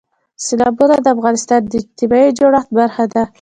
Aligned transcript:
سیلابونه 0.43 0.95
د 1.01 1.07
افغانستان 1.15 1.61
د 1.65 1.71
اجتماعي 1.81 2.29
جوړښت 2.39 2.69
برخه 2.79 3.03
ده. 3.13 3.23